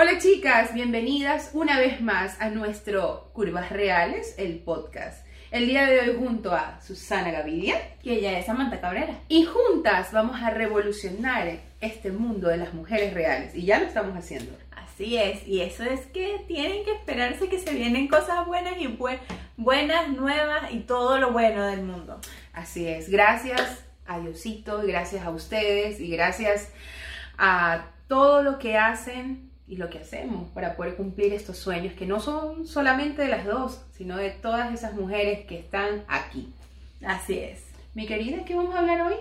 Hola 0.00 0.18
chicas, 0.18 0.72
bienvenidas 0.72 1.50
una 1.52 1.78
vez 1.78 2.00
más 2.00 2.40
a 2.40 2.48
nuestro 2.48 3.28
Curvas 3.34 3.68
Reales, 3.68 4.34
el 4.38 4.58
podcast. 4.60 5.26
El 5.50 5.66
día 5.66 5.84
de 5.84 6.00
hoy 6.00 6.16
junto 6.18 6.54
a 6.54 6.80
Susana 6.80 7.30
Gavidia 7.30 7.76
que 8.02 8.14
ella 8.14 8.38
es 8.38 8.46
Samantha 8.46 8.80
Cabrera. 8.80 9.18
y 9.28 9.44
juntas 9.44 10.10
vamos 10.10 10.40
a 10.40 10.48
revolucionar 10.48 11.58
este 11.82 12.12
mundo 12.12 12.48
de 12.48 12.56
las 12.56 12.72
mujeres 12.72 13.12
reales 13.12 13.54
y 13.54 13.66
ya 13.66 13.78
lo 13.78 13.84
estamos 13.84 14.16
haciendo. 14.16 14.56
Así 14.70 15.18
es, 15.18 15.46
y 15.46 15.60
eso 15.60 15.84
es 15.84 16.00
que 16.06 16.44
tienen 16.48 16.82
que 16.86 16.92
esperarse 16.92 17.50
que 17.50 17.58
se 17.58 17.74
vienen 17.74 18.08
cosas 18.08 18.46
buenas 18.46 18.78
y 18.78 18.86
bue- 18.86 19.18
buenas, 19.58 20.08
nuevas 20.08 20.72
y 20.72 20.80
todo 20.80 21.18
lo 21.18 21.30
bueno 21.32 21.66
del 21.66 21.82
mundo. 21.82 22.18
Así 22.54 22.88
es, 22.88 23.10
gracias 23.10 23.84
a 24.06 24.18
Diosito, 24.18 24.80
gracias 24.82 25.26
a 25.26 25.30
ustedes 25.30 26.00
y 26.00 26.08
gracias 26.08 26.70
a 27.36 27.84
todo 28.08 28.42
lo 28.42 28.58
que 28.58 28.78
hacen 28.78 29.49
y 29.70 29.76
lo 29.76 29.88
que 29.88 30.00
hacemos 30.00 30.48
para 30.50 30.74
poder 30.74 30.96
cumplir 30.96 31.32
estos 31.32 31.56
sueños 31.56 31.94
que 31.94 32.04
no 32.04 32.18
son 32.18 32.66
solamente 32.66 33.22
de 33.22 33.28
las 33.28 33.46
dos, 33.46 33.80
sino 33.92 34.16
de 34.16 34.30
todas 34.30 34.74
esas 34.74 34.94
mujeres 34.94 35.46
que 35.46 35.60
están 35.60 36.02
aquí. 36.08 36.52
Así 37.06 37.38
es. 37.38 37.64
Mi 37.94 38.04
querida, 38.04 38.44
¿qué 38.44 38.56
vamos 38.56 38.74
a 38.74 38.80
hablar 38.80 39.00
hoy? 39.02 39.14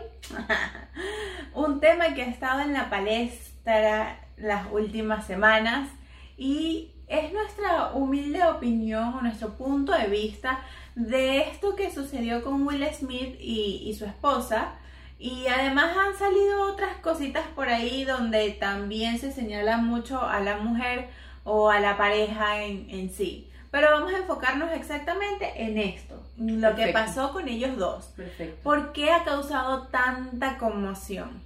Un 1.53 1.79
tema 1.79 2.15
que 2.15 2.23
ha 2.23 2.25
estado 2.25 2.61
en 2.61 2.73
la 2.73 2.89
palestra 2.89 4.19
las 4.37 4.65
últimas 4.71 5.27
semanas 5.27 5.87
y 6.35 6.93
es 7.07 7.31
nuestra 7.31 7.91
humilde 7.93 8.43
opinión 8.43 9.13
o 9.13 9.21
nuestro 9.21 9.55
punto 9.55 9.91
de 9.91 10.07
vista 10.07 10.61
de 10.95 11.41
esto 11.41 11.75
que 11.75 11.93
sucedió 11.93 12.43
con 12.43 12.65
Will 12.65 12.83
Smith 12.91 13.35
y, 13.39 13.83
y 13.85 13.93
su 13.93 14.05
esposa. 14.05 14.73
Y 15.19 15.47
además 15.47 15.97
han 15.97 16.17
salido 16.17 16.71
otras 16.71 16.95
cositas 17.01 17.45
por 17.53 17.67
ahí 17.67 18.05
donde 18.05 18.51
también 18.51 19.19
se 19.19 19.33
señala 19.33 19.77
mucho 19.77 20.21
a 20.21 20.39
la 20.39 20.57
mujer 20.57 21.09
o 21.43 21.69
a 21.69 21.81
la 21.81 21.97
pareja 21.97 22.63
en, 22.63 22.89
en 22.89 23.11
sí. 23.11 23.49
Pero 23.69 23.91
vamos 23.91 24.13
a 24.13 24.17
enfocarnos 24.17 24.71
exactamente 24.71 25.51
en 25.57 25.77
esto, 25.77 26.23
lo 26.37 26.75
que 26.75 26.87
pasó 26.87 27.33
con 27.33 27.47
ellos 27.47 27.77
dos. 27.77 28.05
Perfecto. 28.15 28.63
¿Por 28.63 28.93
qué 28.93 29.11
ha 29.11 29.23
causado 29.23 29.87
tanta 29.87 30.57
conmoción? 30.57 31.41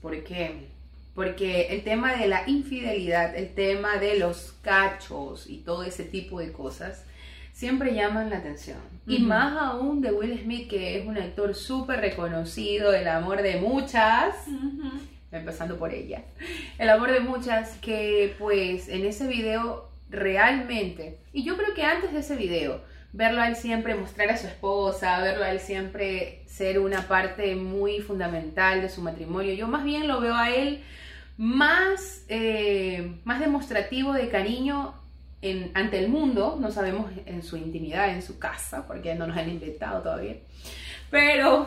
¿Por 0.00 0.22
qué? 0.22 0.68
Porque 1.14 1.74
el 1.74 1.82
tema 1.82 2.14
de 2.14 2.28
la 2.28 2.48
infidelidad, 2.48 3.34
el 3.34 3.52
tema 3.52 3.96
de 3.96 4.18
los 4.18 4.54
cachos 4.62 5.48
y 5.48 5.58
todo 5.58 5.82
ese 5.82 6.04
tipo 6.04 6.38
de 6.38 6.52
cosas 6.52 7.02
siempre 7.58 7.92
llaman 7.92 8.30
la 8.30 8.36
atención. 8.36 8.78
Y 9.04 9.18
más 9.18 9.60
aún 9.60 10.00
de 10.00 10.12
Will 10.12 10.38
Smith, 10.44 10.70
que 10.70 10.96
es 10.96 11.08
un 11.08 11.18
actor 11.18 11.56
súper 11.56 12.00
reconocido, 12.00 12.94
el 12.94 13.08
amor 13.08 13.42
de 13.42 13.56
muchas, 13.56 14.36
empezando 15.32 15.76
por 15.76 15.92
ella, 15.92 16.22
el 16.78 16.88
amor 16.88 17.10
de 17.10 17.18
muchas, 17.18 17.76
que 17.78 18.36
pues 18.38 18.88
en 18.88 19.04
ese 19.04 19.26
video 19.26 19.88
realmente, 20.08 21.18
y 21.32 21.42
yo 21.42 21.56
creo 21.56 21.74
que 21.74 21.82
antes 21.82 22.12
de 22.12 22.20
ese 22.20 22.36
video, 22.36 22.80
verlo 23.12 23.40
a 23.40 23.48
él 23.48 23.56
siempre 23.56 23.96
mostrar 23.96 24.30
a 24.30 24.36
su 24.36 24.46
esposa, 24.46 25.20
verlo 25.20 25.42
a 25.42 25.50
él 25.50 25.58
siempre 25.58 26.44
ser 26.46 26.78
una 26.78 27.08
parte 27.08 27.56
muy 27.56 27.98
fundamental 27.98 28.82
de 28.82 28.88
su 28.88 29.02
matrimonio, 29.02 29.52
yo 29.54 29.66
más 29.66 29.82
bien 29.82 30.06
lo 30.06 30.20
veo 30.20 30.36
a 30.36 30.50
él 30.50 30.84
más, 31.36 32.24
eh, 32.28 33.16
más 33.24 33.40
demostrativo 33.40 34.12
de 34.12 34.28
cariño 34.28 34.94
en, 35.42 35.70
ante 35.74 35.98
el 35.98 36.08
mundo, 36.08 36.56
no 36.60 36.70
sabemos 36.70 37.10
en 37.26 37.42
su 37.42 37.56
intimidad, 37.56 38.10
en 38.10 38.22
su 38.22 38.38
casa, 38.38 38.86
porque 38.86 39.14
no 39.14 39.26
nos 39.26 39.36
han 39.36 39.48
inventado 39.48 40.02
todavía. 40.02 40.36
Pero, 41.10 41.66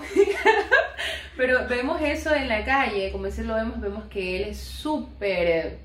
pero 1.38 1.68
vemos 1.68 2.02
eso 2.02 2.36
en 2.36 2.48
la 2.48 2.64
calle, 2.64 3.12
como 3.12 3.26
decir 3.26 3.46
lo 3.46 3.56
vemos, 3.56 3.80
vemos 3.80 4.06
que 4.06 4.38
él 4.38 4.50
es 4.50 4.60
súper, 4.60 5.80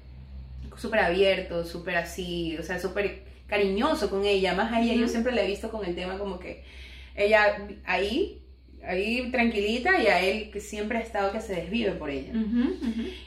súper 0.77 1.01
abierto, 1.01 1.65
súper 1.65 1.97
así, 1.97 2.57
o 2.59 2.63
sea, 2.63 2.79
súper 2.79 3.23
cariñoso 3.47 4.11
con 4.11 4.25
ella. 4.25 4.55
Más 4.55 4.73
a 4.73 4.81
ella 4.81 4.95
yo 4.95 5.09
siempre 5.09 5.33
la 5.33 5.43
he 5.43 5.47
visto 5.47 5.71
con 5.71 5.85
el 5.85 5.95
tema 5.95 6.19
como 6.19 6.39
que 6.39 6.65
ella 7.15 7.67
ahí, 7.85 8.43
ahí 8.87 9.31
tranquilita 9.31 10.01
y 10.01 10.07
a 10.07 10.21
él 10.21 10.51
que 10.51 10.61
siempre 10.61 10.99
ha 10.99 11.01
estado 11.01 11.33
que 11.33 11.41
se 11.41 11.55
desvive 11.55 11.93
por 11.93 12.11
ella. 12.11 12.33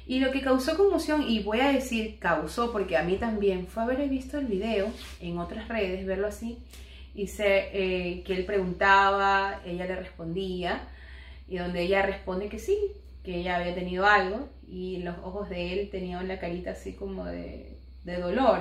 Y 0.08 0.20
lo 0.20 0.32
que 0.32 0.42
causó 0.42 0.78
conmoción, 0.78 1.24
y 1.28 1.44
voy 1.44 1.60
a 1.60 1.72
decir 1.72 2.18
causó, 2.20 2.72
porque 2.72 2.98
a 2.98 3.04
mí 3.04 3.18
también, 3.18 3.68
fue 3.68 3.84
haber 3.84 4.08
visto 4.10 4.38
el 4.38 4.46
video 4.46 4.88
en 5.20 5.38
otras 5.38 5.68
redes, 5.68 6.06
verlo 6.06 6.28
así, 6.28 6.58
y 7.14 7.28
sé 7.28 7.70
eh, 7.74 8.24
que 8.24 8.36
él 8.36 8.46
preguntaba, 8.46 9.62
ella 9.66 9.86
le 9.86 9.96
respondía, 9.96 10.88
y 11.48 11.58
donde 11.58 11.82
ella 11.82 12.02
responde 12.04 12.48
que 12.48 12.60
sí, 12.60 12.78
que 13.24 13.38
ella 13.38 13.58
había 13.58 13.76
tenido 13.76 14.06
algo, 14.06 14.50
y 14.68 14.98
los 14.98 15.18
ojos 15.20 15.50
de 15.50 15.74
él 15.74 15.90
tenían 15.90 16.28
la 16.28 16.40
carita 16.40 16.72
así 16.72 16.94
como 16.94 17.26
de, 17.26 17.78
de 18.04 18.18
dolor, 18.18 18.60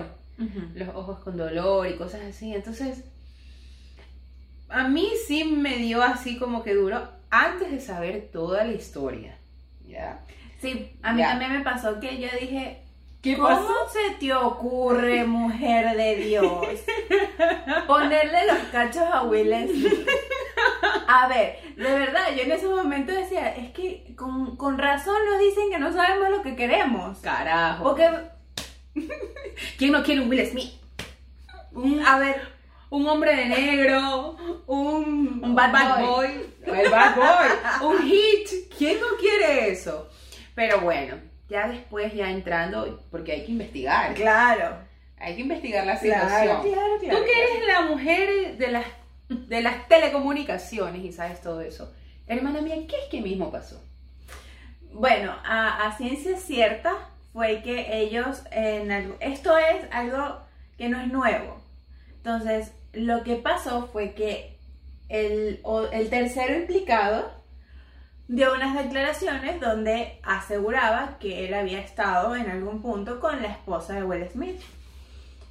los 0.75 0.89
ojos 0.95 1.19
con 1.19 1.37
dolor 1.37 1.89
y 1.89 1.95
cosas 1.95 2.23
así. 2.23 2.55
Entonces, 2.55 3.05
a 4.69 4.89
mí 4.89 5.11
sí 5.27 5.45
me 5.45 5.77
dio 5.77 6.03
así 6.03 6.39
como 6.39 6.63
que 6.63 6.75
duro 6.75 7.09
antes 7.31 7.71
de 7.71 7.81
saber 7.81 8.29
toda 8.33 8.65
la 8.65 8.73
historia. 8.73 9.37
¿Ya? 9.87 10.21
Sí, 10.61 10.93
a 11.03 11.13
mí 11.13 11.21
Ya. 11.21 11.31
también 11.31 11.53
me 11.53 11.61
pasó 11.61 11.99
que 12.01 12.19
yo 12.21 12.29
dije, 12.41 12.83
¿Qué 13.23 13.37
¿cómo 13.37 13.49
pasó? 13.49 13.75
se 13.93 14.15
te 14.17 14.33
ocurre, 14.35 15.25
mujer 15.25 15.97
de 15.97 16.17
Dios, 16.17 16.81
ponerle 17.87 18.47
los 18.47 18.59
cachos 18.71 19.03
a 19.13 19.23
Will 19.25 19.53
Smith? 19.69 20.09
A 21.07 21.27
ver, 21.29 21.57
de 21.77 21.83
verdad, 21.99 22.35
yo 22.37 22.43
en 22.43 22.53
ese 22.53 22.67
momento 22.69 23.13
decía, 23.13 23.55
es 23.57 23.71
que 23.73 24.15
con, 24.17 24.57
con 24.57 24.77
razón 24.79 25.17
nos 25.31 25.39
dicen 25.41 25.71
que 25.71 25.79
no 25.79 25.93
sabemos 25.93 26.29
lo 26.31 26.43
que 26.43 26.55
queremos. 26.55 27.19
Carajo. 27.19 27.83
Porque, 27.85 28.09
¿Quién 29.79 29.93
no 29.93 30.03
quiere 30.03 30.21
un 30.21 30.29
Will 30.29 30.47
Smith? 30.47 30.73
Un, 31.73 32.03
a 32.05 32.19
ver, 32.19 32.41
un 32.91 33.07
hombre 33.09 33.35
de 33.37 33.47
negro, 33.47 34.37
un, 34.67 35.41
Un 35.45 35.55
bad 35.55 36.01
boy. 36.07 36.29
El 36.67 36.91
bad 36.91 37.15
boy. 37.17 37.89
un 37.89 38.03
hit. 38.03 38.49
¿Quién 38.77 39.01
no 39.01 39.07
quiere 39.21 39.71
eso? 39.71 40.09
Pero 40.55 40.81
bueno, 40.81 41.17
ya 41.49 41.69
después, 41.69 42.13
ya 42.15 42.31
entrando, 42.31 43.01
porque 43.11 43.33
hay 43.33 43.45
que 43.45 43.53
investigar. 43.53 44.15
claro. 44.15 44.87
Hay 45.21 45.35
que 45.35 45.43
investigar 45.43 45.85
la 45.85 45.99
Claro, 45.99 46.29
situación. 46.29 46.63
claro, 46.73 46.99
claro. 47.01 47.19
Tú 47.19 47.25
que 47.25 47.43
eres 47.43 47.67
la 47.67 47.81
mujer 47.83 48.57
de 48.57 48.69
las, 48.69 48.85
de 49.29 49.63
las 49.63 49.89
telecomunicaciones 49.89 51.05
y 51.05 51.13
sabes 51.13 51.41
todo 51.43 51.61
eso. 51.61 51.93
Hermana 52.29 52.61
mía, 52.61 52.77
¿qué 52.89 52.95
es 52.97 53.09
que 53.11 53.21
mismo 53.21 53.51
pasó? 53.51 53.83
Bueno, 54.93 55.35
a, 55.45 55.87
a 55.89 55.97
ciencia 55.97 56.37
cierta 56.37 56.95
fue 57.33 57.63
que 57.63 57.99
ellos 58.01 58.43
en 58.53 58.93
algo, 58.93 59.17
esto 59.19 59.59
es 59.59 59.87
algo 59.91 60.39
que 60.77 60.89
no 60.89 61.01
es 61.01 61.09
nuevo. 61.09 61.58
Entonces, 62.33 62.73
lo 62.93 63.23
que 63.25 63.37
pasó 63.37 63.87
fue 63.91 64.13
que 64.13 64.59
el, 65.09 65.63
el 65.93 66.11
tercero 66.11 66.59
implicado 66.59 67.33
dio 68.27 68.53
unas 68.53 68.77
declaraciones 68.77 69.59
donde 69.63 70.21
aseguraba 70.23 71.17
que 71.21 71.47
él 71.47 71.55
había 71.55 71.81
estado 71.81 72.37
en 72.37 72.51
algún 72.51 72.83
punto 72.83 73.19
con 73.19 73.41
la 73.41 73.49
esposa 73.49 73.95
de 73.95 74.05
Will 74.05 74.29
Smith. 74.31 74.61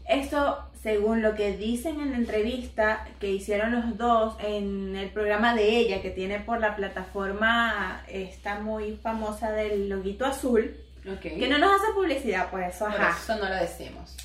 Esto, 0.07 0.69
según 0.83 1.23
lo 1.23 1.33
que 1.33 1.57
dicen 1.57 1.99
en 1.99 2.11
la 2.11 2.17
entrevista 2.17 3.07
que 3.19 3.31
hicieron 3.31 3.71
los 3.71 3.97
dos 3.97 4.35
en 4.39 4.95
el 4.95 5.09
programa 5.09 5.55
de 5.55 5.79
ella, 5.79 6.03
que 6.03 6.11
tiene 6.11 6.39
por 6.41 6.59
la 6.59 6.75
plataforma 6.75 8.03
esta 8.07 8.59
muy 8.59 8.97
famosa 8.97 9.51
del 9.51 9.89
loguito 9.89 10.27
azul, 10.27 10.77
Ok. 11.11 11.21
que 11.21 11.47
no 11.49 11.57
nos 11.57 11.71
hace 11.81 11.91
publicidad 11.93 12.51
por 12.51 12.61
eso, 12.61 12.85
Por 12.85 13.01
ajá. 13.01 13.17
eso 13.19 13.35
no 13.43 13.49
lo 13.49 13.55
decimos. 13.55 14.15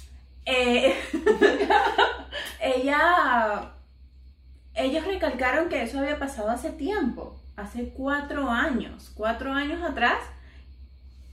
Eh, 0.45 0.95
ella, 2.61 3.73
ellos 4.75 5.07
recalcaron 5.07 5.69
que 5.69 5.83
eso 5.83 5.99
había 5.99 6.19
pasado 6.19 6.51
hace 6.51 6.71
tiempo, 6.71 7.41
hace 7.57 7.91
cuatro 7.91 8.51
años, 8.51 9.13
cuatro 9.15 9.53
años 9.53 9.83
atrás, 9.83 10.19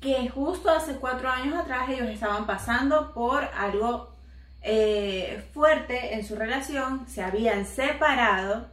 que 0.01 0.30
justo 0.30 0.69
hace 0.69 0.95
cuatro 0.95 1.30
años 1.30 1.57
atrás 1.57 1.89
ellos 1.89 2.07
estaban 2.07 2.45
pasando 2.45 3.13
por 3.13 3.44
algo 3.44 4.16
eh, 4.62 5.44
fuerte 5.54 6.13
en 6.13 6.25
su 6.25 6.36
relación, 6.36 7.07
se 7.07 7.24
habían 7.24 7.66
separado 7.66 8.69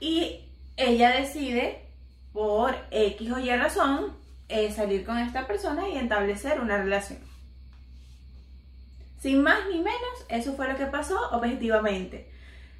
y 0.00 0.48
ella 0.76 1.10
decide 1.10 1.86
por 2.32 2.74
X 2.90 3.30
o 3.30 3.38
Y 3.38 3.54
razón 3.56 4.16
eh, 4.48 4.70
salir 4.72 5.04
con 5.04 5.18
esta 5.18 5.46
persona 5.46 5.88
y 5.88 5.96
establecer 5.96 6.60
una 6.60 6.78
relación. 6.78 7.18
Sin 9.24 9.42
más 9.42 9.60
ni 9.70 9.78
menos, 9.78 10.26
eso 10.28 10.52
fue 10.52 10.68
lo 10.68 10.76
que 10.76 10.84
pasó 10.84 11.18
objetivamente. 11.32 12.28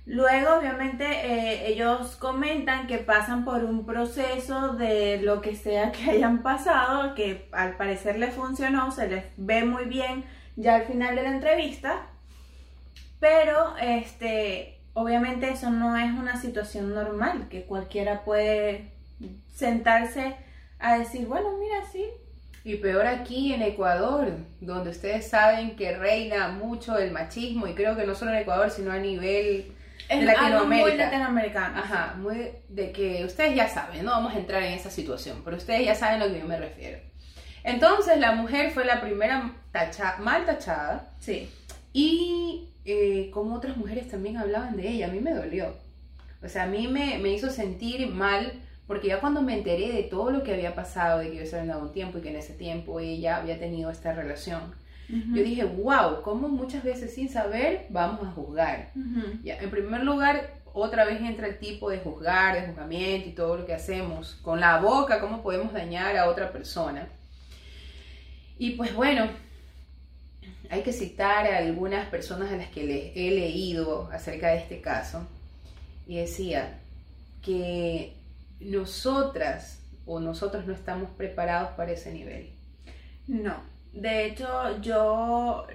Luego, 0.04 0.56
obviamente, 0.56 1.06
eh, 1.06 1.68
ellos 1.68 2.16
comentan 2.16 2.86
que 2.86 2.98
pasan 2.98 3.46
por 3.46 3.64
un 3.64 3.86
proceso 3.86 4.74
de 4.74 5.22
lo 5.22 5.40
que 5.40 5.56
sea 5.56 5.90
que 5.90 6.04
hayan 6.10 6.42
pasado, 6.42 7.14
que 7.14 7.48
al 7.50 7.78
parecer 7.78 8.18
les 8.18 8.34
funcionó, 8.34 8.90
se 8.90 9.08
les 9.08 9.24
ve 9.38 9.64
muy 9.64 9.86
bien 9.86 10.26
ya 10.54 10.74
al 10.74 10.82
final 10.82 11.16
de 11.16 11.22
la 11.22 11.30
entrevista, 11.30 12.08
pero 13.20 13.74
este, 13.80 14.82
obviamente 14.92 15.48
eso 15.48 15.70
no 15.70 15.96
es 15.96 16.10
una 16.10 16.38
situación 16.38 16.94
normal, 16.94 17.48
que 17.48 17.64
cualquiera 17.64 18.22
puede 18.22 18.92
sentarse 19.54 20.36
a 20.78 20.98
decir, 20.98 21.26
bueno, 21.26 21.56
mira, 21.58 21.86
sí, 21.90 22.04
Y 22.64 22.76
peor 22.76 23.06
aquí 23.06 23.52
en 23.52 23.60
Ecuador, 23.60 24.32
donde 24.60 24.90
ustedes 24.90 25.28
saben 25.28 25.76
que 25.76 25.96
reina 25.96 26.48
mucho 26.48 26.96
el 26.96 27.10
machismo, 27.10 27.66
y 27.66 27.74
creo 27.74 27.94
que 27.94 28.06
no 28.06 28.14
solo 28.14 28.30
en 28.30 28.38
Ecuador, 28.38 28.70
sino 28.70 28.90
a 28.90 28.98
nivel 28.98 29.70
de 30.08 30.32
Es 30.32 30.38
algo 30.38 30.64
muy 30.66 30.96
latinoamericano. 30.96 31.78
Ajá, 31.78 32.14
muy 32.16 32.48
de 32.70 32.90
que 32.92 33.22
ustedes 33.24 33.54
ya 33.54 33.68
saben, 33.68 34.04
no 34.04 34.12
vamos 34.12 34.34
a 34.34 34.38
entrar 34.38 34.62
en 34.62 34.72
esa 34.72 34.90
situación, 34.90 35.42
pero 35.44 35.58
ustedes 35.58 35.84
ya 35.84 35.94
saben 35.94 36.22
a 36.22 36.26
lo 36.26 36.32
que 36.32 36.40
yo 36.40 36.46
me 36.46 36.58
refiero. 36.58 36.98
Entonces 37.64 38.18
la 38.18 38.32
mujer 38.32 38.70
fue 38.70 38.84
la 38.86 39.00
primera 39.00 39.52
tacha, 39.70 40.16
mal 40.20 40.44
tachada 40.46 41.10
Sí. 41.20 41.50
y 41.92 42.68
eh, 42.86 43.30
como 43.32 43.54
otras 43.56 43.76
mujeres 43.76 44.08
también 44.08 44.36
hablaban 44.36 44.76
de 44.76 44.88
ella, 44.88 45.06
a 45.06 45.10
mí 45.10 45.20
me 45.20 45.32
dolió. 45.34 45.74
O 46.42 46.48
sea, 46.48 46.64
a 46.64 46.66
mí 46.66 46.88
me, 46.88 47.18
me 47.18 47.30
hizo 47.30 47.48
sentir 47.50 48.06
mal 48.08 48.52
porque 48.86 49.08
ya 49.08 49.20
cuando 49.20 49.42
me 49.42 49.54
enteré 49.56 49.92
de 49.92 50.02
todo 50.02 50.30
lo 50.30 50.42
que 50.42 50.52
había 50.52 50.74
pasado, 50.74 51.20
de 51.20 51.30
que 51.30 51.36
yo 51.38 51.46
se 51.46 51.58
había 51.58 51.74
dado 51.74 51.86
un 51.86 51.92
tiempo 51.92 52.18
y 52.18 52.20
que 52.20 52.30
en 52.30 52.36
ese 52.36 52.52
tiempo 52.52 53.00
ella 53.00 53.36
había 53.36 53.58
tenido 53.58 53.90
esta 53.90 54.12
relación, 54.12 54.74
yo 55.08 55.42
dije, 55.42 55.64
wow, 55.64 56.22
cómo 56.22 56.48
muchas 56.48 56.82
veces 56.82 57.14
sin 57.14 57.28
saber 57.28 57.86
vamos 57.90 58.26
a 58.26 58.30
juzgar. 58.30 58.90
Ujú. 58.96 59.38
Ya, 59.42 59.58
en 59.58 59.70
primer 59.70 60.02
lugar, 60.02 60.54
otra 60.72 61.04
vez 61.04 61.20
entra 61.20 61.46
el 61.46 61.58
tipo 61.58 61.90
de 61.90 61.98
juzgar, 61.98 62.54
de 62.54 62.66
juzgamiento 62.66 63.28
y 63.28 63.32
todo 63.32 63.58
lo 63.58 63.66
que 63.66 63.74
hacemos 63.74 64.34
con 64.42 64.60
la 64.60 64.78
boca, 64.78 65.20
cómo 65.20 65.42
podemos 65.42 65.72
dañar 65.74 66.16
a 66.16 66.28
otra 66.28 66.52
persona. 66.52 67.06
Y 68.58 68.70
pues 68.70 68.94
bueno, 68.94 69.28
hay 70.70 70.82
que 70.82 70.92
citar 70.92 71.46
a 71.46 71.58
algunas 71.58 72.08
personas 72.08 72.50
a 72.52 72.56
las 72.56 72.68
que 72.68 72.84
le 72.84 73.12
he 73.14 73.30
leído 73.30 74.08
acerca 74.10 74.48
de 74.48 74.58
este 74.58 74.80
caso 74.80 75.26
y 76.06 76.16
decía 76.16 76.78
que 77.42 78.14
nosotras 78.64 79.80
o 80.06 80.20
nosotros 80.20 80.66
no 80.66 80.72
estamos 80.72 81.10
preparados 81.16 81.70
para 81.70 81.92
ese 81.92 82.12
nivel. 82.12 82.50
No, 83.26 83.56
de 83.92 84.26
hecho 84.26 84.80
yo 84.80 85.66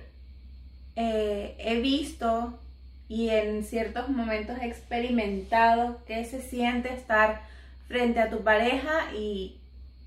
eh, 0.95 1.56
he 1.57 1.80
visto 1.80 2.59
y 3.07 3.30
en 3.30 3.63
ciertos 3.63 4.09
momentos 4.09 4.57
he 4.62 4.68
experimentado 4.68 6.03
que 6.06 6.25
se 6.25 6.41
siente 6.41 6.94
estar 6.94 7.41
frente 7.88 8.19
a 8.19 8.30
tu 8.30 8.44
pareja 8.44 9.12
y 9.15 9.59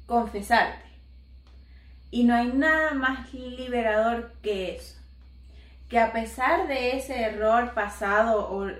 confesarte. 0.06 0.82
Y 2.10 2.24
no 2.24 2.34
hay 2.34 2.48
nada 2.48 2.92
más 2.92 3.32
liberador 3.34 4.32
que 4.42 4.76
eso. 4.76 4.96
Que 5.88 5.98
a 5.98 6.12
pesar 6.12 6.68
de 6.68 6.96
ese 6.96 7.22
error 7.22 7.74
pasado 7.74 8.52
o 8.52 8.70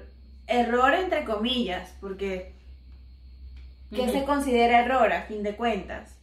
error 0.47 0.95
entre 0.95 1.25
comillas, 1.25 1.93
porque 2.01 2.52
¿qué 3.95 4.09
se 4.11 4.25
considera 4.25 4.85
error 4.85 5.13
a 5.13 5.23
fin 5.23 5.43
de 5.43 5.55
cuentas? 5.55 6.19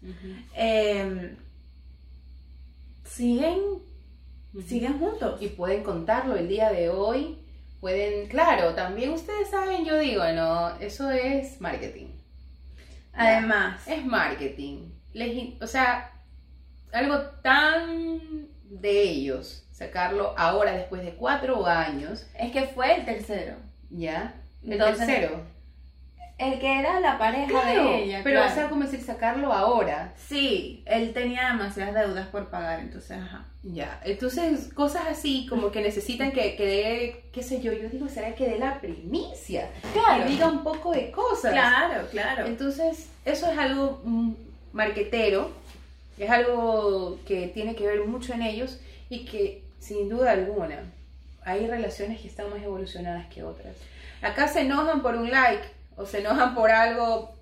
Eh, 0.55 1.35
siguen, 3.05 3.59
siguen 4.65 4.99
juntos. 4.99 5.41
y 5.41 5.47
pueden 5.49 5.83
contarlo 5.83 6.35
el 6.35 6.47
día 6.47 6.71
de 6.71 6.89
hoy. 6.89 7.37
Pueden, 7.79 8.27
claro, 8.27 8.73
también 8.75 9.11
ustedes 9.11 9.49
saben, 9.49 9.85
yo 9.85 9.97
digo, 9.97 10.23
no, 10.33 10.75
eso 10.79 11.09
es 11.11 11.61
marketing. 11.61 12.07
Además, 13.13 13.87
Es 13.87 14.05
marketing. 14.05 14.91
Les 15.13 15.61
o 15.61 15.67
sea, 15.67 16.11
algo 16.91 17.21
tan 17.41 18.47
de 18.63 19.01
ellos, 19.03 19.67
sacarlo 19.71 20.33
ahora 20.37 20.73
después 20.73 21.03
de 21.03 21.15
cuatro 21.15 21.65
años, 21.65 22.27
es 22.37 22.51
que 22.51 22.63
fue 22.67 22.95
el 22.95 23.05
tercero. 23.05 23.55
¿ya? 23.89 24.35
El 24.63 24.73
Entonces, 24.73 25.07
tercero. 25.07 25.41
El 26.39 26.57
que 26.59 26.79
era 26.79 26.99
la 27.01 27.17
pareja 27.19 27.47
Claro, 27.47 27.83
de 27.89 28.03
ella. 28.03 28.21
pero 28.23 28.37
claro. 28.39 28.51
o 28.51 28.55
sea, 28.55 28.69
como 28.69 28.83
decir, 28.85 29.01
sacarlo 29.01 29.51
ahora. 29.51 30.13
Sí, 30.15 30.81
él 30.85 31.11
tenía 31.13 31.47
demasiadas 31.49 31.93
deudas 31.93 32.27
por 32.27 32.49
pagar, 32.49 32.79
entonces, 32.79 33.11
ajá. 33.17 33.45
Ya, 33.61 33.99
entonces 34.05 34.73
cosas 34.73 35.03
así 35.09 35.45
como 35.49 35.69
que 35.69 35.81
necesitan 35.81 36.31
que, 36.31 36.55
que 36.55 36.65
dé, 36.65 37.23
qué 37.33 37.43
sé 37.43 37.61
yo, 37.61 37.73
yo 37.73 37.89
digo, 37.89 38.07
¿será 38.07 38.33
que 38.35 38.47
dé 38.47 38.57
la 38.57 38.79
primicia? 38.79 39.69
Claro. 39.91 40.23
Que 40.23 40.29
diga 40.29 40.47
un 40.47 40.63
poco 40.63 40.93
de 40.93 41.11
cosas. 41.11 41.51
Claro, 41.51 42.07
claro. 42.09 42.45
Entonces, 42.45 43.09
eso 43.25 43.51
es 43.51 43.57
algo 43.57 44.01
mm, 44.05 44.31
marquetero, 44.71 45.51
es 46.17 46.29
algo 46.29 47.19
que 47.27 47.47
tiene 47.49 47.75
que 47.75 47.85
ver 47.85 48.05
mucho 48.05 48.33
en 48.33 48.43
ellos 48.43 48.79
y 49.09 49.25
que 49.25 49.63
sin 49.79 50.07
duda 50.07 50.31
alguna 50.31 50.79
hay 51.43 51.67
relaciones 51.67 52.21
que 52.21 52.27
están 52.29 52.49
más 52.49 52.61
evolucionadas 52.61 53.27
que 53.27 53.43
otras. 53.43 53.75
Acá 54.21 54.47
se 54.47 54.61
enojan 54.61 55.01
por 55.01 55.15
un 55.15 55.29
like 55.31 55.63
o 55.99 56.05
se 56.05 56.19
enojan 56.19 56.55
por 56.55 56.71
algo 56.71 57.35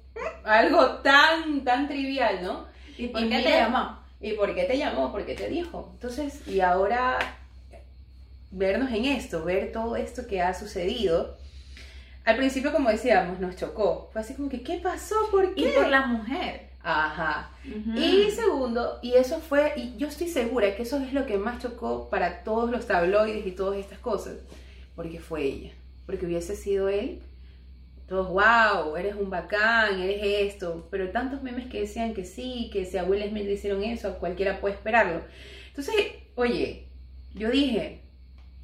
algo 0.44 0.88
tan 1.04 1.64
tan 1.64 1.88
trivial, 1.88 2.40
¿no? 2.44 2.66
¿Y 2.98 3.08
por 3.08 3.22
y 3.22 3.30
qué 3.30 3.38
te 3.38 3.44
mira- 3.46 3.60
llamó? 3.60 4.00
¿Y 4.20 4.34
por 4.34 4.54
qué 4.56 4.64
te 4.64 4.78
llamó? 4.78 5.12
¿Por 5.12 5.26
qué 5.26 5.36
te 5.36 5.48
dijo? 5.48 5.92
Entonces, 5.94 6.48
y 6.48 6.60
ahora 6.62 7.20
vernos 8.52 8.92
en 8.92 9.06
esto, 9.06 9.44
ver 9.44 9.72
todo 9.72 9.96
esto 9.96 10.26
que 10.28 10.42
ha 10.42 10.54
sucedido. 10.54 11.38
Al 12.26 12.36
principio, 12.38 12.72
como 12.74 12.90
decíamos, 12.90 13.40
nos 13.40 13.56
chocó. 13.56 14.10
Fue 14.12 14.22
así 14.22 14.34
como 14.34 14.50
que, 14.50 14.64
¿qué 14.64 14.78
pasó? 14.78 15.16
¿Por 15.32 15.54
Y 15.56 15.64
qué? 15.64 15.70
por 15.78 15.88
la 15.88 16.08
mujer. 16.08 16.68
Ajá. 16.84 17.52
Ujú. 17.66 17.98
Y 17.98 18.32
segundo, 18.32 19.00
y 19.02 19.14
eso 19.14 19.40
fue, 19.40 19.74
y 19.76 19.96
yo 19.98 20.08
estoy 20.08 20.28
segura 20.30 20.76
que 20.76 20.84
eso 20.84 20.98
es 20.98 21.14
lo 21.14 21.26
que 21.26 21.38
más 21.38 21.62
chocó 21.62 22.10
para 22.10 22.44
todos 22.44 22.70
los 22.72 22.88
tabloides 22.88 23.46
y 23.46 23.52
todas 23.52 23.78
estas 23.80 24.00
cosas, 24.00 24.36
porque 24.96 25.20
fue 25.20 25.44
ella. 25.44 25.72
Porque 26.06 26.26
hubiese 26.26 26.56
sido 26.56 26.88
él, 26.90 27.22
todos, 28.08 28.30
wow, 28.30 28.96
eres 28.96 29.16
un 29.16 29.30
bacán, 29.30 30.00
eres 30.00 30.54
esto, 30.54 30.88
pero 30.90 31.10
tantos 31.10 31.44
memes 31.44 31.68
que 31.68 31.82
decían 31.82 32.14
que 32.14 32.24
sí, 32.24 32.70
que 32.72 32.86
si 32.86 32.98
a 32.98 33.04
Will 33.04 33.28
Smith 33.30 33.46
le 33.46 33.54
hicieron 33.54 33.84
eso, 33.84 34.18
cualquiera 34.18 34.62
puede 34.62 34.76
esperarlo. 34.76 35.22
Entonces, 35.68 35.96
oye, 36.36 36.88
yo 37.34 37.50
dije, 37.50 38.02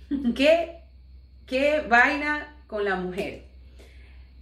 ¿qué, 0.36 0.80
qué 1.46 1.82
vaina 1.82 2.56
con 2.68 2.86
la 2.86 2.96
mujer? 2.96 3.44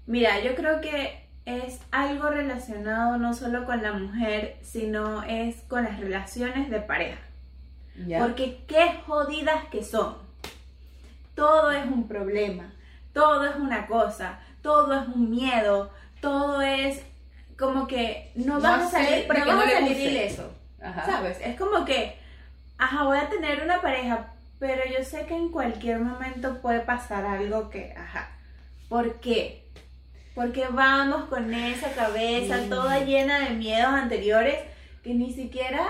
Mira, 0.05 0.39
yo 0.41 0.53
creo 0.55 0.81
que 0.81 1.27
es 1.45 1.79
algo 1.89 2.29
relacionado 2.29 3.17
no 3.17 3.33
solo 3.33 3.65
con 3.65 3.81
la 3.81 3.93
mujer, 3.93 4.57
sino 4.61 5.23
es 5.23 5.61
con 5.63 5.83
las 5.83 5.99
relaciones 5.99 6.69
de 6.69 6.79
pareja. 6.79 7.19
¿Ya? 8.05 8.19
Porque 8.19 8.63
qué 8.67 8.99
jodidas 9.07 9.65
que 9.71 9.83
son. 9.83 10.15
Todo 11.33 11.71
es 11.71 11.85
un 11.85 12.07
problema, 12.07 12.73
todo 13.13 13.45
es 13.45 13.55
una 13.55 13.87
cosa, 13.87 14.39
todo 14.61 14.93
es 15.01 15.07
un 15.07 15.29
miedo, 15.31 15.91
todo 16.21 16.61
es 16.61 17.01
como 17.57 17.87
que 17.87 18.31
no, 18.35 18.55
No 18.55 18.61
vas 18.61 18.83
a 18.87 18.89
salir, 18.91 19.27
no 19.27 19.33
vas 19.33 19.45
no 19.47 19.61
a 19.61 19.69
salir 19.69 19.97
ileso. 19.97 20.51
Ajá. 20.81 21.05
¿Sabes? 21.05 21.37
Es 21.41 21.57
como 21.59 21.85
que, 21.85 22.17
ajá, 22.77 23.03
voy 23.03 23.17
a 23.17 23.29
tener 23.29 23.61
una 23.63 23.81
pareja, 23.81 24.33
pero 24.59 24.81
yo 24.85 25.03
sé 25.03 25.25
que 25.25 25.35
en 25.35 25.49
cualquier 25.49 25.99
momento 25.99 26.59
puede 26.61 26.79
pasar 26.79 27.25
algo 27.25 27.69
que, 27.69 27.93
ajá, 27.95 28.29
¿por 28.89 29.19
qué? 29.19 29.67
Porque 30.33 30.67
vamos 30.69 31.25
con 31.25 31.53
esa 31.53 31.91
cabeza 31.91 32.57
Mm. 32.57 32.69
toda 32.69 32.99
llena 32.99 33.39
de 33.39 33.51
miedos 33.51 33.91
anteriores 33.93 34.55
que 35.03 35.13
ni 35.13 35.31
siquiera 35.33 35.87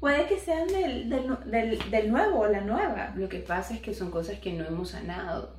puede 0.00 0.26
que 0.26 0.38
sean 0.38 0.68
del, 0.68 1.08
del, 1.10 1.90
del 1.90 2.10
nuevo 2.10 2.40
o 2.40 2.46
la 2.46 2.60
nueva. 2.60 3.12
Lo 3.16 3.28
que 3.28 3.38
pasa 3.38 3.74
es 3.74 3.80
que 3.80 3.94
son 3.94 4.10
cosas 4.10 4.38
que 4.38 4.52
no 4.52 4.64
hemos 4.64 4.90
sanado. 4.90 5.54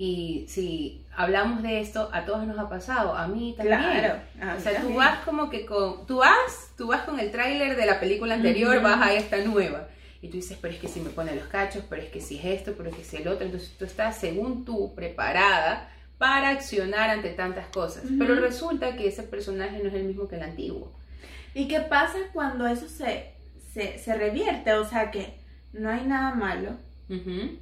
Y 0.00 0.46
si 0.48 1.04
hablamos 1.16 1.60
de 1.62 1.80
esto, 1.80 2.08
a 2.12 2.24
todos 2.24 2.46
nos 2.46 2.56
ha 2.56 2.68
pasado, 2.68 3.16
a 3.16 3.26
mí 3.26 3.54
también. 3.56 3.76
Ah, 4.40 4.54
O 4.56 4.60
sea, 4.60 4.80
tú 4.80 4.94
vas 4.94 5.24
como 5.24 5.50
que 5.50 5.66
con... 5.66 6.06
Tú 6.06 6.18
vas, 6.18 6.70
tú 6.76 6.86
vas 6.86 7.02
con 7.02 7.18
el 7.18 7.32
tráiler 7.32 7.76
de 7.76 7.84
la 7.84 7.98
película 7.98 8.34
anterior, 8.34 8.80
vas 8.80 9.02
a 9.02 9.12
esta 9.12 9.38
nueva. 9.38 9.88
Y 10.22 10.28
tú 10.28 10.36
dices, 10.36 10.56
pero 10.60 10.72
es 10.74 10.80
que 10.80 10.86
si 10.86 11.00
me 11.00 11.10
pone 11.10 11.34
los 11.34 11.48
cachos, 11.48 11.82
pero 11.90 12.00
es 12.02 12.10
que 12.10 12.20
si 12.20 12.38
es 12.38 12.44
esto, 12.44 12.74
pero 12.76 12.90
es 12.90 12.96
que 12.96 13.02
si 13.02 13.16
el 13.16 13.26
otro. 13.26 13.44
Entonces 13.44 13.74
tú 13.76 13.84
estás, 13.84 14.16
según 14.18 14.64
tú, 14.64 14.94
preparada 14.94 15.88
para 16.16 16.50
accionar 16.50 17.10
ante 17.10 17.30
tantas 17.30 17.66
cosas. 17.66 18.04
Pero 18.18 18.36
resulta 18.36 18.94
que 18.96 19.08
ese 19.08 19.24
personaje 19.24 19.80
no 19.82 19.88
es 19.88 19.94
el 19.94 20.04
mismo 20.04 20.28
que 20.28 20.36
el 20.36 20.42
antiguo. 20.42 20.92
¿Y 21.54 21.66
qué 21.66 21.80
pasa 21.80 22.18
cuando 22.32 22.68
eso 22.68 22.88
se, 22.88 23.32
se, 23.72 23.98
se 23.98 24.14
revierte? 24.14 24.72
O 24.74 24.84
sea, 24.84 25.10
que 25.10 25.38
no 25.72 25.90
hay 25.90 26.04
nada 26.04 26.34
malo, 26.34 26.76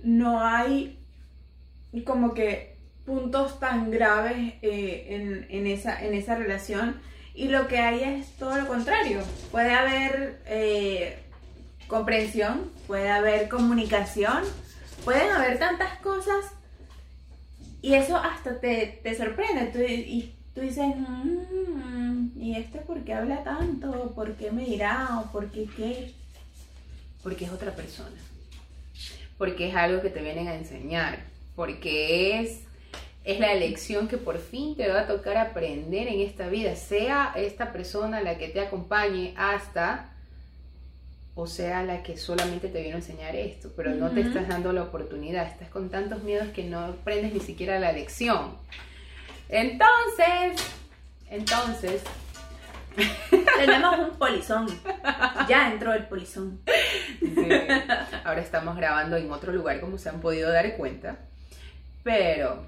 no 0.03 0.45
hay 0.45 0.99
como 2.03 2.35
que 2.35 2.77
puntos 3.05 3.61
tan 3.61 3.91
graves 3.91 4.55
eh, 4.63 5.47
en, 5.49 5.67
esa, 5.67 6.05
en 6.05 6.15
esa 6.15 6.35
relación 6.37 7.01
y 7.35 7.49
lo 7.49 7.69
que 7.69 7.79
hay 7.79 8.03
es 8.03 8.31
todo 8.39 8.57
lo 8.57 8.67
contrario. 8.67 9.21
Puede 9.53 9.73
haber 9.73 10.41
eh, 10.47 11.19
comprensión, 11.87 12.71
puede 12.87 13.11
haber 13.11 13.49
comunicación, 13.49 14.43
pueden 15.05 15.31
haber 15.31 15.59
tantas 15.59 15.99
cosas 16.01 16.45
y 17.83 17.95
eso 17.95 18.17
hasta 18.17 18.59
te, 18.61 19.01
te 19.03 19.15
sorprende. 19.15 19.67
Tú, 19.67 19.79
y 19.81 20.35
tú 20.55 20.63
dices, 20.63 20.87
"Mm, 20.97 22.31
¿y 22.37 22.57
este 22.57 22.79
por 22.79 23.05
qué 23.05 23.15
habla 23.15 23.45
tanto? 23.45 24.13
¿Por 24.15 24.35
qué 24.35 24.51
me 24.51 24.65
dirá? 24.65 25.21
¿O 25.21 25.31
por 25.31 25.51
qué 25.51 25.69
qué? 25.77 26.13
Porque 27.23 27.45
es 27.45 27.53
otra 27.53 27.73
persona. 27.73 28.17
Porque 29.39 29.69
es 29.69 29.75
algo 29.77 30.01
que 30.03 30.11
te 30.11 30.23
vienen 30.23 30.49
a 30.49 30.55
enseñar. 30.55 31.19
Porque 31.57 32.41
es 32.41 32.61
es 33.27 33.41
la 33.41 33.53
elección 33.53 34.07
que 34.07 34.19
por 34.19 34.39
fin 34.39 34.77
te 34.77 34.89
va 34.89 35.01
a 35.01 35.07
tocar 35.09 35.37
aprender 35.37 36.07
en 36.07 36.21
esta 36.21 36.47
vida, 36.47 36.77
sea 36.77 37.33
esta 37.35 37.73
persona 37.73 38.21
la 38.21 38.39
que 38.39 38.49
te 38.49 38.61
acompañe 38.61 39.35
hasta 39.37 40.13
o 41.35 41.49
sea 41.49 41.83
la 41.83 42.05
que 42.05 42.17
solamente 42.17 42.69
te 42.69 42.83
vino 42.83 42.95
a 42.95 42.99
enseñar 42.99 43.35
esto, 43.35 43.73
pero 43.77 43.91
no 43.91 44.13
te 44.13 44.21
estás 44.21 44.47
dando 44.47 44.73
la 44.73 44.85
oportunidad, 44.85 45.49
estás 45.49 45.69
con 45.69 45.91
tantos 45.91 46.23
miedos 46.23 46.49
que 46.55 46.63
no 46.65 46.79
aprendes 46.79 47.35
ni 47.35 47.41
siquiera 47.41 47.81
la 47.81 47.91
lección. 47.91 48.57
Entonces, 49.49 50.65
entonces, 51.29 52.03
tenemos 53.59 53.99
un 53.99 54.17
polizón. 54.17 54.67
Ya 55.49 55.73
entró 55.73 55.93
el 55.93 56.07
polizón. 56.07 56.61
Ahora 58.25 58.41
estamos 58.41 58.77
grabando 58.77 59.17
en 59.17 59.31
otro 59.31 59.53
lugar, 59.53 59.81
como 59.81 59.99
se 59.99 60.09
han 60.09 60.21
podido 60.21 60.51
dar 60.51 60.77
cuenta. 60.77 61.19
Pero 62.07 62.63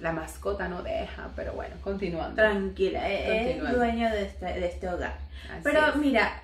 la 0.00 0.12
mascota 0.12 0.66
no 0.66 0.82
deja, 0.82 1.30
pero 1.36 1.52
bueno, 1.52 1.76
continuando. 1.82 2.36
Tranquila, 2.36 3.06
es 3.06 3.60
dueño 3.70 4.08
de 4.10 4.22
este, 4.22 4.46
de 4.46 4.66
este 4.66 4.88
hogar. 4.88 5.18
pero 5.62 5.94
mira, 5.96 6.42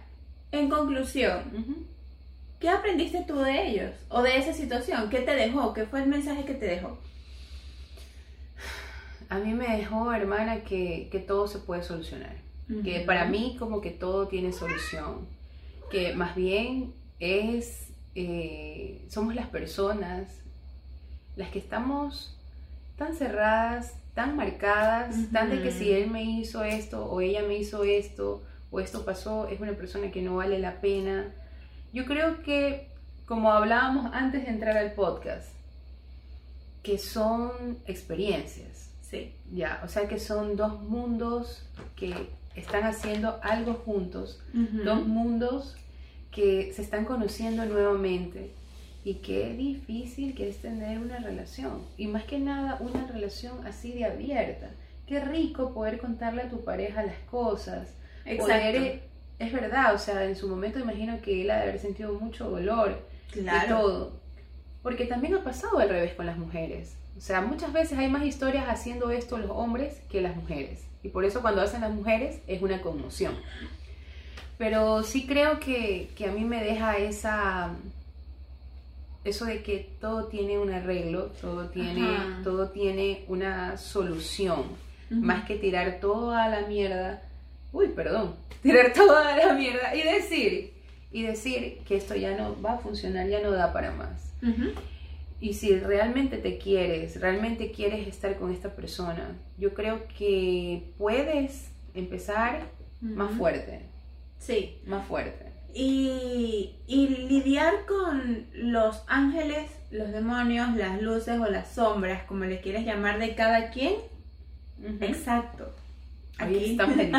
en 0.53 0.69
conclusión, 0.69 1.41
¿qué 2.61 2.69
aprendiste 2.69 3.25
tú 3.27 3.39
de 3.39 3.67
ellos? 3.67 3.95
¿O 4.11 4.21
de 4.21 4.37
esa 4.37 4.53
situación? 4.53 5.09
¿Qué 5.09 5.21
te 5.21 5.35
dejó? 5.35 5.73
¿Qué 5.73 5.87
fue 5.87 6.03
el 6.03 6.09
mensaje 6.11 6.45
que 6.45 6.53
te 6.53 6.67
dejó? 6.67 6.99
A 9.31 9.39
mí 9.39 9.55
me 9.55 9.79
dejó, 9.79 10.13
hermana, 10.13 10.65
que, 10.65 11.09
que 11.11 11.21
todo 11.21 11.49
se 11.49 11.61
puede 11.61 11.83
solucionar. 11.83 12.37
Que 12.83 13.01
para 13.07 13.25
mí 13.25 13.57
como 13.59 13.81
que 13.81 13.91
todo 13.91 14.29
tiene 14.29 14.53
solución. 14.53 15.27
Que 15.91 16.15
más 16.15 16.37
bien 16.37 16.93
es, 17.21 17.89
eh, 18.15 19.07
somos 19.09 19.35
las 19.35 19.47
personas 19.47 20.44
las 21.37 21.51
que 21.51 21.59
estamos 21.59 22.37
tan 22.97 23.15
cerradas, 23.15 23.95
tan 24.15 24.37
marcadas, 24.37 25.17
tan 25.33 25.51
de 25.51 25.63
que 25.63 25.73
si 25.73 25.93
él 25.93 26.09
me 26.09 26.23
hizo 26.23 26.63
esto 26.63 27.05
o 27.05 27.21
ella 27.21 27.43
me 27.43 27.57
hizo 27.57 27.83
esto 27.85 28.43
o 28.71 28.81
esto 28.81 29.05
pasó, 29.05 29.49
es 29.49 29.61
una 29.61 29.73
persona 29.73 30.11
que 30.11 30.23
no 30.23 30.37
vale 30.37 30.59
la 30.59 30.81
pena. 30.81 31.33
Yo 31.93 32.05
creo 32.07 32.43
que, 32.43 32.89
como 33.27 33.53
hablábamos 33.53 34.13
antes 34.15 34.45
de 34.45 34.51
entrar 34.51 34.77
al 34.77 34.93
podcast, 34.93 35.49
que 36.83 36.99
son 36.99 37.79
experiencias. 37.87 38.91
Sí. 39.03 39.33
Ya, 39.53 39.81
o 39.85 39.89
sea 39.89 40.09
que 40.09 40.19
son 40.19 40.57
dos 40.57 40.83
mundos 40.83 41.67
que 41.97 42.29
están 42.55 42.85
haciendo 42.85 43.39
algo 43.43 43.75
juntos, 43.75 44.41
dos 44.53 45.07
mundos 45.07 45.77
que 46.31 46.73
se 46.75 46.83
están 46.83 47.05
conociendo 47.05 47.65
nuevamente 47.65 48.53
y 49.05 49.17
qué 49.17 49.53
difícil 49.53 50.35
que 50.35 50.49
es 50.49 50.59
tener 50.63 50.99
una 50.99 51.19
relación. 51.19 51.83
Y 51.99 52.07
más 52.07 52.25
que 52.25 52.39
nada, 52.39 52.79
una 52.81 53.07
relación 53.07 53.67
así 53.67 53.93
de 53.93 54.07
abierta. 54.07 54.71
Qué 55.07 55.21
rico 55.21 55.75
poder 55.75 55.99
contarle 55.99 56.43
a 56.43 56.49
tu 56.49 56.65
pareja 56.65 57.03
las 57.03 57.19
cosas. 57.31 57.89
Exacto. 58.25 58.79
es 59.39 59.53
verdad, 59.53 59.95
o 59.95 59.99
sea, 59.99 60.25
en 60.25 60.35
su 60.35 60.49
momento 60.49 60.79
imagino 60.79 61.21
que 61.21 61.43
él 61.43 61.51
ha 61.51 61.57
de 61.57 61.63
haber 61.65 61.79
sentido 61.79 62.15
mucho 62.15 62.49
dolor 62.49 63.07
claro. 63.31 63.67
y 63.67 63.69
todo. 63.69 64.13
Porque 64.83 65.05
también 65.05 65.35
ha 65.35 65.45
pasado 65.45 65.79
al 65.79 65.91
revés 65.91 66.15
con 66.15 66.25
las 66.25 66.39
mujeres. 66.39 66.97
O 67.19 67.21
sea, 67.21 67.43
muchas 67.43 67.75
veces 67.75 67.99
hay 67.99 68.09
más 68.09 68.25
historias 68.25 68.65
haciendo 68.69 69.11
esto 69.11 69.37
los 69.37 69.51
hombres 69.51 70.01
que 70.11 70.23
las 70.23 70.35
mujeres. 70.35 70.83
Y 71.03 71.11
por 71.11 71.27
eso 71.27 71.43
cuando 71.43 71.61
hacen 71.61 71.83
las 71.83 71.93
mujeres 71.93 72.41
es 72.47 72.63
una 72.63 72.81
conmoción. 72.81 73.35
Pero 74.57 75.03
sí 75.03 75.27
creo 75.27 75.61
que, 75.61 76.09
que 76.17 76.27
a 76.27 76.33
mí 76.33 76.45
me 76.45 76.65
deja 76.65 76.97
esa 76.97 77.75
eso 79.25 79.47
de 79.47 79.63
que 79.63 79.97
todo 80.01 80.27
tiene 80.27 80.59
un 80.59 80.71
arreglo, 80.71 81.33
todo 81.41 81.69
tiene, 81.71 82.07
todo 82.43 82.69
tiene 82.71 83.25
una 83.29 83.79
solución, 83.79 84.65
más 85.11 85.45
que 85.47 85.57
tirar 85.57 85.99
toda 86.01 86.49
la 86.49 86.67
mierda, 86.67 87.23
uy, 87.73 87.89
perdón, 87.89 88.35
tirar 88.63 88.93
toda 88.93 89.37
la 89.37 89.55
mierda 89.55 89.95
y 89.95 90.03
decir, 90.03 90.75
y 91.11 91.23
decir 91.23 91.79
que 91.87 91.97
esto 91.97 92.15
ya 92.15 92.37
no 92.37 92.61
va 92.61 92.75
a 92.75 92.79
funcionar, 92.79 93.29
ya 93.29 93.41
no 93.41 93.51
da 93.51 93.73
para 93.73 93.93
más. 93.93 94.33
Y 95.41 95.55
si 95.55 95.79
realmente 95.79 96.37
te 96.39 96.59
quieres, 96.59 97.21
realmente 97.21 97.71
quieres 97.71 98.07
estar 98.07 98.37
con 98.37 98.53
esta 98.53 98.75
persona, 98.75 99.37
yo 99.57 99.73
creo 99.73 100.03
que 100.19 100.93
puedes 100.99 101.71
empezar 101.95 102.67
más 103.01 103.33
fuerte. 103.35 103.87
Sí. 104.39 104.79
Más 104.87 105.07
fuerte 105.07 105.54
y, 105.75 107.27
lidiar 107.29 107.85
con 107.87 108.47
los 108.55 109.03
ángeles, 109.09 109.71
los 109.91 110.13
demonios, 110.13 110.75
las 110.77 111.03
luces 111.03 111.41
o 111.41 111.47
las 111.47 111.75
sombras, 111.75 112.23
como 112.25 112.45
le 112.45 112.61
quieres 112.61 112.85
llamar, 112.85 113.19
de 113.19 113.35
cada 113.35 113.71
quien. 113.71 113.95
Exacto. 115.01 115.75
Aquí 116.39 116.73
estamos 116.73 116.97
en 116.99 117.13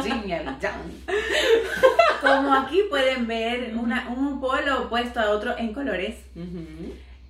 Como 2.22 2.54
aquí 2.54 2.82
pueden 2.90 3.28
ver 3.28 3.74
un 3.76 4.40
polo 4.40 4.84
opuesto 4.84 5.20
a 5.20 5.32
otro 5.32 5.58
en 5.58 5.74
colores. 5.74 6.16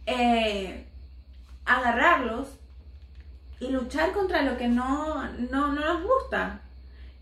Eh, 0.06 0.86
agarrarlos 1.66 2.60
y 3.60 3.70
luchar 3.70 4.12
contra 4.12 4.44
lo 4.44 4.58
que 4.58 4.68
no, 4.68 5.28
no, 5.52 5.74
nos 5.74 6.04
gusta. 6.04 6.62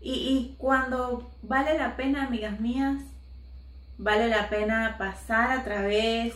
Y, 0.00 0.12
y 0.12 0.54
cuando 0.58 1.30
vale 1.42 1.78
la 1.78 1.96
pena, 1.96 2.26
amigas 2.26 2.60
mías, 2.60 3.02
vale 3.98 4.28
la 4.28 4.48
pena 4.48 4.96
pasar 4.98 5.50
a 5.50 5.64
través, 5.64 6.34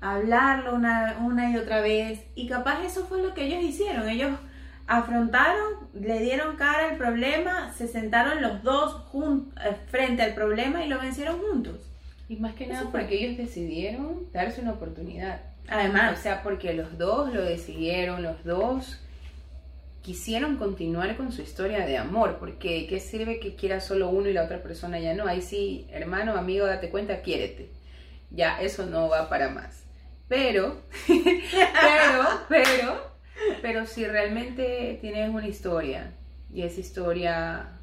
hablarlo 0.00 0.74
una, 0.74 1.16
una 1.20 1.50
y 1.50 1.56
otra 1.56 1.80
vez. 1.80 2.20
Y 2.34 2.48
capaz 2.48 2.84
eso 2.84 3.06
fue 3.06 3.22
lo 3.22 3.34
que 3.34 3.46
ellos 3.46 3.62
hicieron. 3.62 4.08
Ellos 4.08 4.32
afrontaron, 4.86 5.88
le 5.94 6.20
dieron 6.20 6.56
cara 6.56 6.90
al 6.90 6.96
problema, 6.96 7.72
se 7.72 7.88
sentaron 7.88 8.40
los 8.40 8.62
dos 8.62 9.02
eh, 9.64 9.76
frente 9.90 10.22
al 10.22 10.34
problema 10.34 10.84
y 10.84 10.88
lo 10.88 11.00
vencieron 11.00 11.38
juntos. 11.40 11.76
Y 12.28 12.36
más 12.36 12.54
que 12.54 12.66
nada 12.66 12.88
porque 12.90 13.24
ellos 13.24 13.36
decidieron 13.36 14.30
darse 14.32 14.60
una 14.60 14.72
oportunidad. 14.72 15.40
Además. 15.68 16.18
O 16.18 16.22
sea, 16.22 16.42
porque 16.42 16.74
los 16.74 16.96
dos 16.98 17.32
lo 17.32 17.42
decidieron, 17.42 18.22
los 18.22 18.44
dos 18.44 19.00
quisieron 20.06 20.56
continuar 20.56 21.16
con 21.16 21.32
su 21.32 21.42
historia 21.42 21.84
de 21.84 21.98
amor, 21.98 22.36
porque 22.38 22.86
¿qué 22.86 23.00
sirve 23.00 23.40
que 23.40 23.56
quiera 23.56 23.80
solo 23.80 24.08
uno 24.08 24.28
y 24.28 24.32
la 24.32 24.44
otra 24.44 24.62
persona 24.62 25.00
ya 25.00 25.14
no? 25.14 25.26
Ahí 25.26 25.42
sí, 25.42 25.88
hermano, 25.90 26.36
amigo, 26.36 26.64
date 26.64 26.90
cuenta, 26.90 27.22
quiérete. 27.22 27.72
Ya, 28.30 28.62
eso 28.62 28.86
no 28.86 29.08
va 29.08 29.28
para 29.28 29.48
más. 29.48 29.82
Pero, 30.28 30.80
pero, 31.08 32.24
pero, 32.48 33.16
pero 33.60 33.86
si 33.86 34.06
realmente 34.06 34.96
tienes 35.00 35.28
una 35.28 35.48
historia 35.48 36.14
y 36.54 36.62
esa 36.62 36.78
historia... 36.78 37.75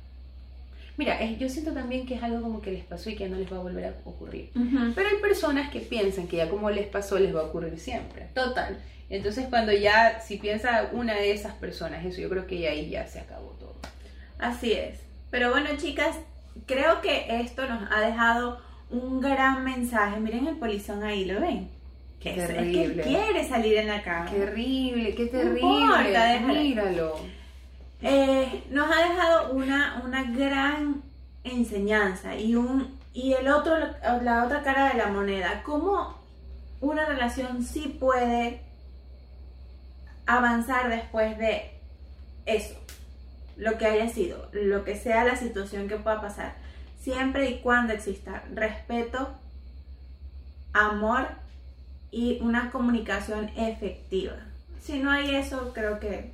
Mira, 0.95 1.23
yo 1.23 1.49
siento 1.49 1.73
también 1.73 2.05
que 2.05 2.15
es 2.15 2.23
algo 2.23 2.41
como 2.41 2.61
que 2.61 2.71
les 2.71 2.83
pasó 2.83 3.09
y 3.09 3.15
que 3.15 3.27
no 3.27 3.37
les 3.37 3.51
va 3.51 3.57
a 3.57 3.61
volver 3.61 3.85
a 3.85 3.95
ocurrir. 4.05 4.51
Pero 4.95 5.09
hay 5.09 5.17
personas 5.21 5.71
que 5.71 5.79
piensan 5.79 6.27
que 6.27 6.37
ya 6.37 6.49
como 6.49 6.69
les 6.69 6.87
pasó 6.87 7.17
les 7.17 7.35
va 7.35 7.41
a 7.41 7.45
ocurrir 7.45 7.79
siempre. 7.79 8.27
Total. 8.33 8.77
Entonces 9.09 9.47
cuando 9.49 9.71
ya, 9.71 10.21
si 10.21 10.37
piensa 10.37 10.89
una 10.91 11.13
de 11.15 11.31
esas 11.31 11.53
personas, 11.55 12.05
eso 12.05 12.21
yo 12.21 12.29
creo 12.29 12.47
que 12.47 12.67
ahí 12.67 12.89
ya 12.89 13.07
se 13.07 13.19
acabó 13.19 13.55
todo. 13.59 13.75
Así 14.39 14.73
es. 14.73 14.99
Pero 15.31 15.49
bueno, 15.49 15.69
chicas, 15.77 16.15
creo 16.65 17.01
que 17.01 17.25
esto 17.41 17.67
nos 17.67 17.91
ha 17.91 18.01
dejado 18.01 18.59
un 18.89 19.19
gran 19.19 19.63
mensaje. 19.63 20.19
Miren 20.19 20.47
el 20.47 20.57
polizón 20.57 21.03
ahí, 21.03 21.25
¿lo 21.25 21.41
ven? 21.41 21.69
Qué 22.19 22.33
terrible. 22.33 23.03
que 23.03 23.09
quiere 23.09 23.47
salir 23.47 23.77
en 23.77 23.87
la 23.87 24.01
cama. 24.01 24.31
Qué 24.31 24.37
terrible, 24.37 25.15
qué 25.15 25.25
terrible. 25.25 26.41
míralo. 26.45 27.42
Eh, 28.05 28.65
nos 28.69 28.91
ha 28.91 29.07
dejado 29.07 29.53
una, 29.53 30.01
una 30.03 30.23
gran 30.23 31.01
enseñanza 31.45 32.35
y 32.35 32.55
un 32.55 32.99
y 33.13 33.33
el 33.33 33.47
otro 33.47 33.77
la 34.21 34.43
otra 34.43 34.61
cara 34.61 34.89
de 34.89 34.97
la 34.97 35.07
moneda. 35.07 35.63
Cómo 35.63 36.17
una 36.81 37.05
relación 37.05 37.63
sí 37.63 37.95
puede 37.99 38.61
avanzar 40.25 40.89
después 40.89 41.37
de 41.37 41.79
eso, 42.45 42.75
lo 43.55 43.77
que 43.77 43.85
haya 43.85 44.09
sido, 44.09 44.49
lo 44.51 44.83
que 44.83 44.97
sea 44.97 45.23
la 45.23 45.37
situación 45.37 45.87
que 45.87 45.95
pueda 45.95 46.19
pasar, 46.19 46.55
siempre 46.99 47.49
y 47.49 47.59
cuando 47.59 47.93
exista 47.93 48.43
respeto, 48.53 49.29
amor 50.73 51.27
y 52.11 52.39
una 52.41 52.69
comunicación 52.69 53.49
efectiva. 53.55 54.35
Si 54.81 54.99
no 54.99 55.11
hay 55.11 55.35
eso, 55.35 55.71
creo 55.73 55.99
que 55.99 56.33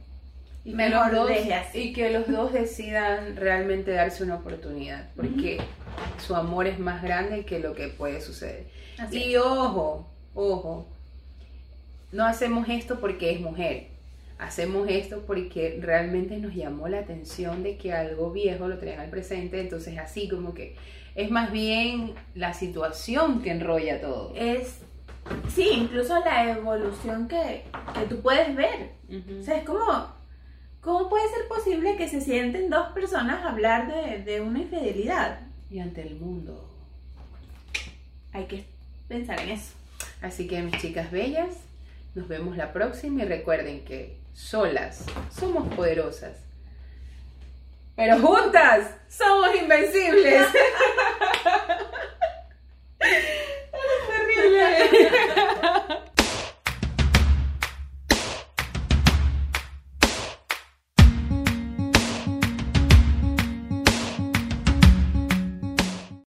mejor 0.65 1.13
los 1.13 1.29
y 1.73 1.93
que 1.93 2.11
los 2.11 2.27
dos 2.27 2.53
decidan 2.53 3.35
realmente 3.35 3.91
darse 3.91 4.23
una 4.23 4.35
oportunidad, 4.35 5.09
porque 5.15 5.59
su 6.25 6.35
amor 6.35 6.67
es 6.67 6.79
más 6.79 7.01
grande 7.01 7.45
que 7.45 7.59
lo 7.59 7.73
que 7.73 7.87
puede 7.87 8.21
suceder. 8.21 8.67
y 9.11 9.35
ojo, 9.35 10.07
ojo, 10.33 10.87
no 12.11 12.25
hacemos 12.25 12.67
esto 12.69 12.99
porque 12.99 13.31
es 13.31 13.39
mujer. 13.39 13.87
Hacemos 14.39 14.87
esto 14.89 15.23
porque 15.27 15.79
realmente 15.81 16.37
nos 16.37 16.55
llamó 16.55 16.87
la 16.87 16.99
atención 16.99 17.61
de 17.61 17.77
que 17.77 17.91
algo 17.91 18.31
viejo 18.31 18.69
lo 18.69 18.77
traen 18.77 19.01
al 19.01 19.09
presente, 19.09 19.59
entonces 19.59 19.97
así 19.97 20.29
como 20.29 20.53
que 20.53 20.75
es 21.15 21.29
más 21.29 21.51
bien 21.51 22.13
la 22.35 22.53
situación 22.53 23.41
que 23.41 23.51
enrolla 23.51 23.99
todo. 23.99 24.31
Es, 24.35 24.79
sí, 25.53 25.69
incluso 25.73 26.17
la 26.23 26.51
evolución 26.51 27.27
que, 27.27 27.63
tú 28.07 28.21
puedes 28.21 28.55
ver. 28.55 28.91
O 29.39 29.43
sea, 29.43 29.57
es 29.57 29.65
como, 29.65 30.13
¿cómo 30.89 31.07
puede 31.07 31.29
ser 31.29 31.47
posible 31.47 31.95
que 31.97 32.09
se 32.09 32.19
sienten 32.19 32.71
dos 32.71 32.87
personas 32.93 33.45
a 33.45 33.49
hablar 33.49 33.93
de, 33.93 34.23
de 34.23 34.41
una 34.41 34.57
infidelidad? 34.57 35.41
Y 35.69 35.79
ante 35.79 36.01
el 36.01 36.15
mundo. 36.15 36.67
Hay 38.33 38.45
que 38.45 38.65
pensar 39.07 39.39
en 39.39 39.49
eso. 39.49 39.73
Así 40.19 40.47
que 40.47 40.63
mis 40.63 40.81
chicas 40.81 41.11
bellas, 41.11 41.49
nos 42.15 42.27
vemos 42.27 42.57
la 42.57 42.73
próxima 42.73 43.21
y 43.21 43.27
recuerden 43.27 43.85
que 43.85 44.17
solas 44.33 45.05
somos 45.31 45.71
poderosas. 45.75 46.37
Pero 47.95 48.19
juntas 48.19 48.89
somos 49.09 49.55
invencibles. 49.61 50.47